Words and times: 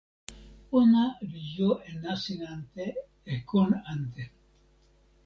ona 0.77 1.03
li 1.29 1.41
jo 1.55 1.69
e 1.89 1.91
nasin 2.01 2.41
ante 2.53 2.85
e 3.31 3.35
kon 3.49 3.71
ante. 3.93 4.23